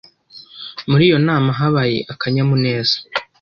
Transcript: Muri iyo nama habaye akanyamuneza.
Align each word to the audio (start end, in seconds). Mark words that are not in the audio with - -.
Muri 0.89 1.03
iyo 1.09 1.17
nama 1.27 1.49
habaye 1.59 1.97
akanyamuneza. 2.13 2.95